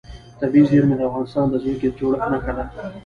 [0.39, 2.63] طبیعي زیرمې د افغانستان د ځمکې د جوړښت نښه ده.